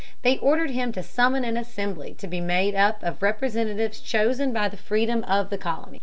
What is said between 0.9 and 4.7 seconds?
to summon an assembly to be made up of representatives chosen by